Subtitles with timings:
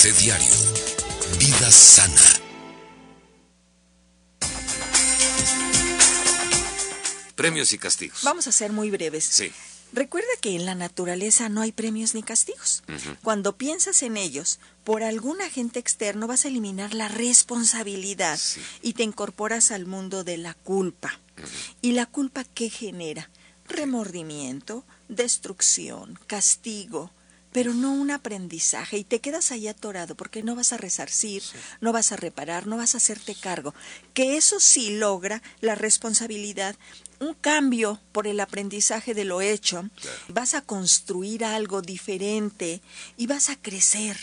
[0.00, 0.54] Café Diario.
[1.40, 2.22] Vida sana.
[7.34, 8.20] Premios y castigos.
[8.22, 9.24] Vamos a ser muy breves.
[9.24, 9.50] Sí.
[9.92, 12.84] Recuerda que en la naturaleza no hay premios ni castigos.
[13.24, 18.60] Cuando piensas en ellos, por algún agente externo vas a eliminar la responsabilidad Sí.
[18.82, 21.18] y te incorporas al mundo de la culpa.
[21.82, 23.30] ¿Y la culpa qué genera?
[23.66, 27.10] Remordimiento, destrucción, castigo,
[27.52, 31.42] pero no un aprendizaje y te quedas ahí atorado porque no vas a resarcir,
[31.80, 33.74] no vas a reparar, no vas a hacerte cargo.
[34.14, 36.76] Que eso sí logra la responsabilidad,
[37.20, 39.88] un cambio por el aprendizaje de lo hecho,
[40.28, 42.80] vas a construir algo diferente
[43.16, 44.16] y vas a crecer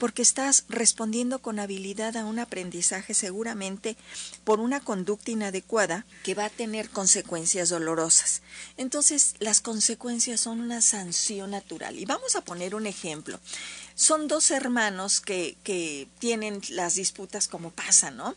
[0.00, 3.96] porque estás respondiendo con habilidad a un aprendizaje seguramente
[4.44, 8.40] por una conducta inadecuada que va a tener consecuencias dolorosas.
[8.78, 11.98] Entonces, las consecuencias son una sanción natural.
[11.98, 13.38] Y vamos a poner un ejemplo.
[13.94, 18.34] Son dos hermanos que, que tienen las disputas como pasa, ¿no?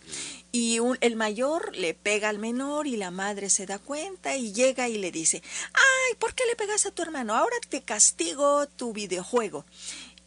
[0.51, 4.89] Y el mayor le pega al menor y la madre se da cuenta y llega
[4.89, 5.41] y le dice,
[5.73, 7.33] ay, ¿por qué le pegas a tu hermano?
[7.33, 9.65] Ahora te castigo tu videojuego.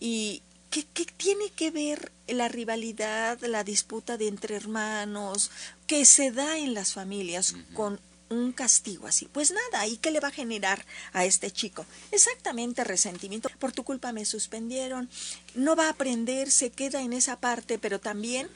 [0.01, 5.51] Y, ¿Qué, qué tiene que ver la rivalidad, la disputa de entre hermanos
[5.87, 9.29] que se da en las familias con un castigo así?
[9.33, 11.87] Pues nada, ¿y qué le va a generar a este chico?
[12.11, 13.49] Exactamente resentimiento.
[13.59, 15.09] Por tu culpa me suspendieron.
[15.55, 18.49] No va a aprender, se queda en esa parte, pero también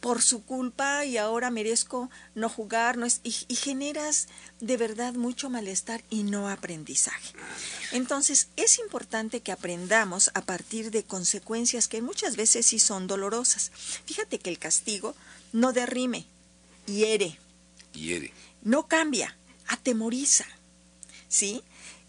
[0.00, 4.28] por su culpa y ahora merezco no jugar, no es, y, y generas
[4.60, 7.34] de verdad mucho malestar y no aprendizaje.
[7.92, 13.72] Entonces es importante que aprendamos a partir de consecuencias que muchas veces sí son dolorosas.
[14.06, 15.14] Fíjate que el castigo
[15.52, 16.26] no derrime,
[16.86, 17.38] hiere,
[17.92, 18.32] Hiere.
[18.62, 20.44] no cambia, atemoriza.
[21.28, 21.62] ¿Sí?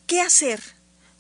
[0.08, 0.62] ¿Qué hacer?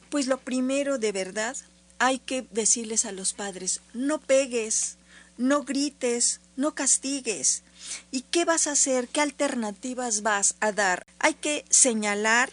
[0.09, 1.55] Pues lo primero de verdad
[1.97, 4.95] hay que decirles a los padres, no pegues,
[5.37, 7.63] no grites, no castigues.
[8.11, 9.07] ¿Y qué vas a hacer?
[9.07, 11.05] ¿Qué alternativas vas a dar?
[11.17, 12.51] Hay que señalar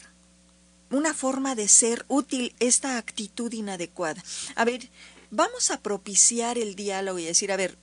[0.90, 4.22] una forma de ser útil esta actitud inadecuada.
[4.54, 4.88] A ver,
[5.32, 7.76] vamos a propiciar el diálogo y decir, a ver,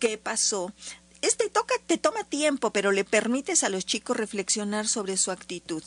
[0.00, 0.72] ¿qué pasó?
[1.20, 5.82] Este toca, te toma tiempo, pero le permites a los chicos reflexionar sobre su actitud.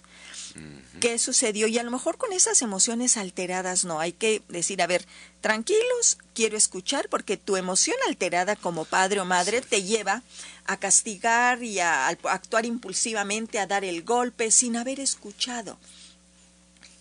[0.99, 1.67] ¿Qué sucedió?
[1.67, 5.05] Y a lo mejor con esas emociones alteradas no, hay que decir, a ver,
[5.39, 10.21] tranquilos, quiero escuchar, porque tu emoción alterada como padre o madre te lleva
[10.65, 15.77] a castigar y a, a actuar impulsivamente, a dar el golpe sin haber escuchado.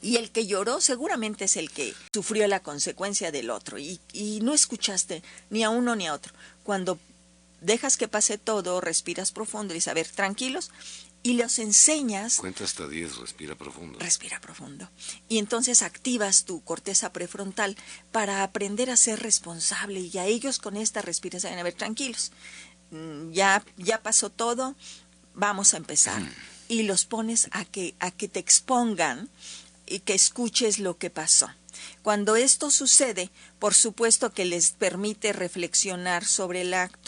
[0.02, 3.78] Y el que lloró seguramente es el que sufrió la consecuencia del otro.
[3.78, 6.32] Y, y no escuchaste ni a uno ni a otro.
[6.62, 6.98] Cuando
[7.60, 10.70] dejas que pase todo, respiras profundo y dices, a ver, tranquilos,
[11.22, 13.98] y los enseñas, Cuenta hasta 10, respira profundo.
[13.98, 14.88] respira profundo.
[15.28, 17.76] Y entonces activas tu corteza prefrontal
[18.10, 22.32] para aprender a ser responsable y a ellos con esta respiración, a ver, tranquilos,
[22.90, 24.74] mm, ya, ya pasó todo,
[25.34, 26.22] vamos a empezar.
[26.68, 29.28] Y los pones a que, a que te expongan
[29.86, 31.50] y que escuches lo que pasó.
[32.02, 36.99] Cuando esto sucede, por supuesto que les permite reflexionar sobre el acto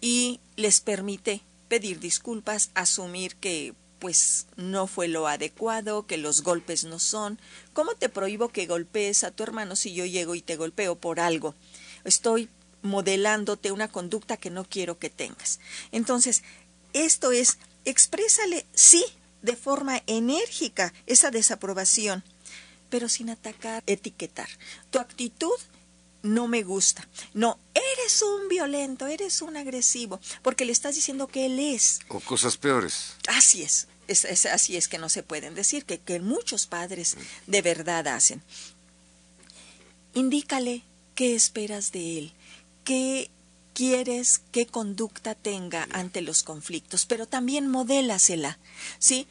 [0.00, 6.84] y les permite pedir disculpas, asumir que pues no fue lo adecuado, que los golpes
[6.84, 7.40] no son.
[7.72, 11.18] ¿Cómo te prohíbo que golpees a tu hermano si yo llego y te golpeo por
[11.18, 11.54] algo?
[12.04, 12.48] Estoy
[12.82, 15.60] modelándote una conducta que no quiero que tengas.
[15.92, 16.42] Entonces,
[16.92, 19.04] esto es, exprésale sí
[19.42, 22.22] de forma enérgica esa desaprobación,
[22.90, 24.48] pero sin atacar, etiquetar.
[24.90, 25.56] Tu actitud
[26.22, 27.08] no me gusta.
[27.34, 27.58] No,
[28.06, 31.98] eres un violento, eres un agresivo, porque le estás diciendo que él es.
[32.08, 33.14] O cosas peores.
[33.26, 37.16] Así es, es, es- así es que no se pueden decir, que, que muchos padres
[37.48, 38.42] de verdad hacen.
[40.14, 40.82] Indícale
[41.14, 42.32] qué esperas de él,
[42.84, 43.30] qué
[43.74, 48.58] quieres, qué conducta tenga ante los conflictos, pero también modélasela,
[48.98, 49.26] ¿sí?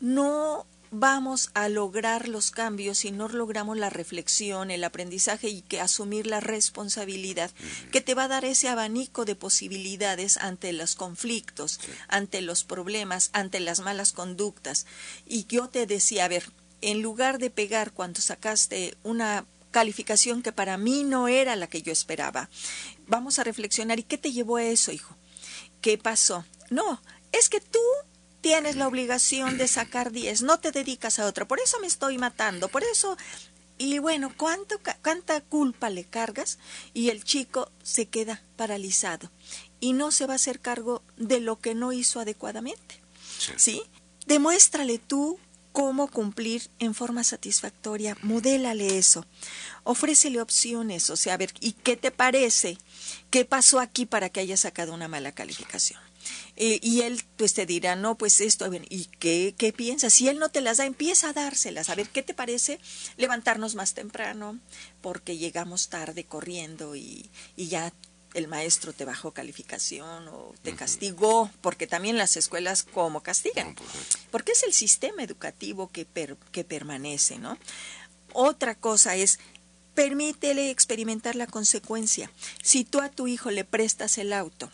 [0.00, 5.80] No vamos a lograr los cambios si no logramos la reflexión, el aprendizaje y que
[5.80, 7.50] asumir la responsabilidad
[7.90, 13.30] que te va a dar ese abanico de posibilidades ante los conflictos, ante los problemas,
[13.32, 14.86] ante las malas conductas.
[15.26, 16.52] Y yo te decía, a ver,
[16.82, 21.80] en lugar de pegar cuando sacaste una calificación que para mí no era la que
[21.80, 22.50] yo esperaba,
[23.06, 25.16] vamos a reflexionar, ¿y qué te llevó a eso, hijo?
[25.80, 26.44] ¿Qué pasó?
[26.68, 27.00] No,
[27.32, 27.80] es que tú
[28.42, 32.18] tienes la obligación de sacar 10, no te dedicas a otra, por eso me estoy
[32.18, 33.16] matando, por eso...
[33.78, 36.58] Y bueno, ¿cuánto, ¿cuánta culpa le cargas?
[36.94, 39.32] Y el chico se queda paralizado
[39.80, 43.00] y no se va a hacer cargo de lo que no hizo adecuadamente.
[43.38, 43.52] Sí.
[43.56, 43.82] ¿Sí?
[44.26, 45.40] Demuéstrale tú
[45.72, 48.16] cómo cumplir en forma satisfactoria.
[48.22, 49.26] Modélale eso.
[49.82, 52.78] Ofrécele opciones, o sea, a ver, ¿y qué te parece?
[53.30, 56.00] ¿Qué pasó aquí para que haya sacado una mala calificación?
[56.56, 60.12] Eh, y él pues te dirá, no, pues esto, ¿y qué, qué piensas?
[60.12, 61.90] Si él no te las da, empieza a dárselas.
[61.90, 62.78] A ver, ¿qué te parece
[63.16, 64.58] levantarnos más temprano?
[65.00, 67.92] Porque llegamos tarde corriendo y, y ya
[68.34, 73.88] el maestro te bajó calificación o te castigó, porque también las escuelas como castigan, pues,
[74.30, 76.06] porque es el sistema educativo que,
[76.50, 77.58] que permanece, ¿no?
[78.32, 79.38] Otra cosa es,
[79.94, 82.30] permítele experimentar la consecuencia.
[82.62, 84.70] Si tú a tu hijo le prestas el auto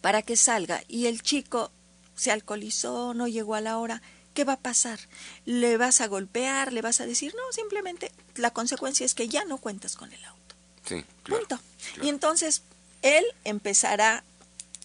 [0.00, 1.70] para que salga y el chico
[2.14, 4.02] se alcoholizó, no llegó a la hora,
[4.34, 4.98] ¿qué va a pasar?
[5.44, 6.72] ¿Le vas a golpear?
[6.72, 7.34] ¿Le vas a decir?
[7.34, 10.54] No, simplemente la consecuencia es que ya no cuentas con el auto.
[10.84, 11.58] Sí, Punto.
[12.02, 12.62] Y entonces
[13.02, 14.24] él empezará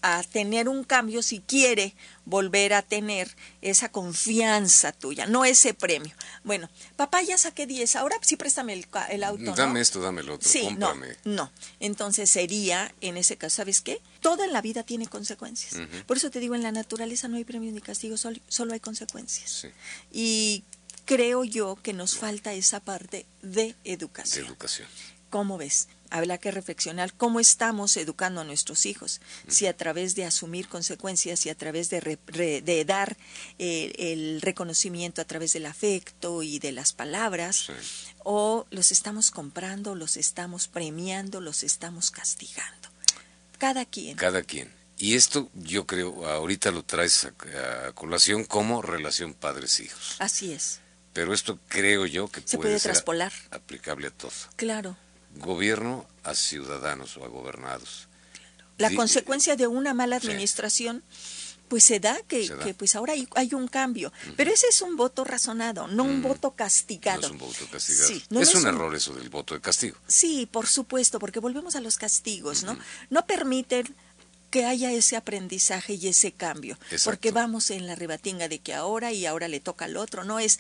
[0.01, 1.95] a tener un cambio si quiere
[2.25, 6.13] volver a tener esa confianza tuya, no ese premio.
[6.43, 9.53] Bueno, papá ya saqué 10, ahora sí préstame el, el auto.
[9.53, 10.93] Dame esto, dame el otro, sí, No,
[11.23, 14.01] no, entonces sería, en ese caso, ¿sabes qué?
[14.21, 15.75] Todo en la vida tiene consecuencias.
[16.07, 18.79] Por eso te digo, en la naturaleza no hay premio ni castigo, solo, solo hay
[18.79, 19.67] consecuencias.
[20.11, 20.63] Y
[21.05, 24.45] creo yo que nos falta esa parte de educación.
[24.45, 24.87] De educación.
[25.29, 25.87] ¿Cómo ves?
[26.11, 31.45] Habrá que reflexionar cómo estamos educando a nuestros hijos, si a través de asumir consecuencias
[31.45, 33.15] y a través de, dar
[33.59, 37.67] eh, el reconocimiento a través del afecto y de las palabras,
[38.25, 42.89] o los estamos comprando, los estamos premiando, los estamos castigando.
[43.57, 44.17] Cada quien.
[44.17, 44.69] Cada quien.
[44.97, 50.17] Y esto yo creo, ahorita lo traes a, colación como relación padres-hijos.
[50.19, 50.81] Así es.
[51.13, 53.31] Pero esto creo yo que Se puede, traspolar.
[53.49, 54.33] aplicable a todo.
[54.57, 54.97] Claro
[55.35, 58.07] gobierno a ciudadanos o a gobernados.
[58.77, 61.03] La consecuencia de una mala administración,
[61.67, 64.11] pues se da que, pues ahora hay, un cambio.
[64.35, 67.21] Pero ese es un voto razonado, no un voto castigado.
[67.21, 68.41] No es un voto castigado.
[68.41, 69.97] es, un, error eso del voto de castigo.
[70.07, 72.77] Sí, por supuesto, porque volvemos a los castigos, ¿no?
[73.09, 73.95] No permiten
[74.49, 79.13] que haya ese aprendizaje y ese cambio, porque vamos en la rebatinga de que ahora
[79.13, 80.59] y ahora le toca al otro, no es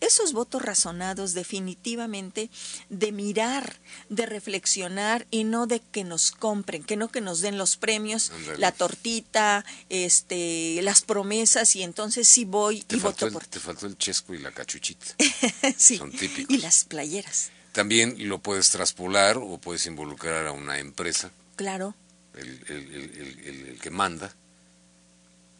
[0.00, 2.50] esos votos razonados definitivamente
[2.88, 7.58] de mirar, de reflexionar y no de que nos compren, que no que nos den
[7.58, 13.60] los premios, la tortita, este, las promesas y entonces sí voy y voto por Te
[13.60, 15.06] faltó el chesco y la cachuchita.
[15.76, 15.98] sí.
[15.98, 16.54] Son típicos.
[16.54, 17.50] Y las playeras.
[17.72, 21.30] También lo puedes traspolar o puedes involucrar a una empresa.
[21.56, 21.94] Claro.
[22.34, 24.34] el, el, el que manda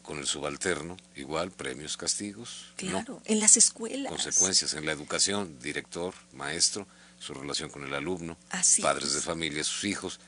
[0.08, 2.72] con el subalterno, igual, premios, castigos.
[2.76, 4.10] Claro, en las escuelas.
[4.10, 6.87] Consecuencias en la educación, director, maestro,
[7.19, 8.38] su relación con el alumno,
[8.81, 10.19] padres de familia, sus hijos,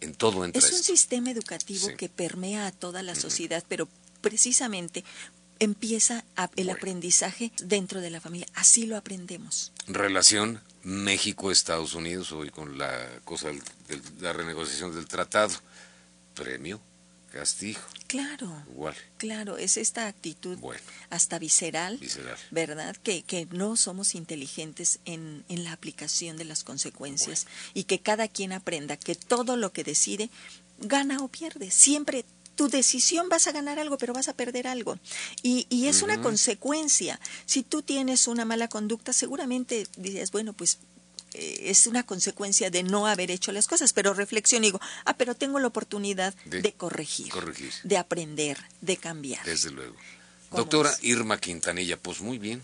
[0.00, 3.88] en todo entra Es un sistema educativo que permea a toda la sociedad, pero
[4.20, 5.02] precisamente
[5.58, 8.46] empieza el aprendizaje dentro de la familia.
[8.54, 9.72] Así lo aprendemos.
[9.88, 15.54] Relación México-Estados Unidos, hoy con la cosa de la renegociación del tratado.
[16.34, 16.80] Premio,
[17.34, 17.80] castigo.
[18.06, 18.64] Claro.
[18.70, 18.94] Igual.
[19.18, 20.58] Claro, es esta actitud
[21.10, 21.98] hasta visceral,
[22.50, 22.96] ¿verdad?
[22.96, 28.28] Que, que no somos inteligentes en, en la aplicación de las consecuencias y que cada
[28.28, 30.30] quien aprenda que todo lo que decide
[30.78, 31.70] gana o pierde.
[31.70, 34.98] Siempre tu decisión vas a ganar algo, pero vas a perder algo.
[35.42, 37.18] Y, y es una consecuencia.
[37.46, 40.78] Si tú tienes una mala conducta, seguramente dices, bueno, pues
[41.34, 45.34] es una consecuencia de no haber hecho las cosas, pero reflexiono y digo, ah, pero
[45.34, 47.32] tengo la oportunidad de, corregir,
[47.82, 49.44] de aprender, de cambiar.
[49.44, 49.96] Desde luego.
[50.52, 52.62] Doctora Irma Quintanilla, pues muy bien,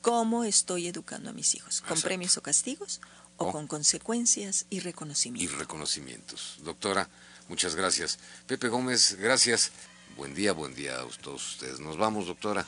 [0.02, 1.81] ¿Cómo estoy educando a mis hijos?
[1.81, 3.00] ¿Con premios o castigos?
[3.37, 5.55] O con consecuencias y reconocimientos.
[5.55, 6.57] Y reconocimientos.
[6.61, 7.09] Doctora,
[7.49, 8.19] muchas gracias.
[8.47, 9.73] Pepe Gómez, gracias.
[10.17, 11.81] Buen día, buen día a todos ustedes.
[11.81, 12.67] Nos vamos, doctora.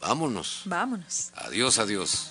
[0.00, 0.62] Vámonos.
[0.66, 1.30] Vámonos.
[1.34, 2.30] Adiós, adiós.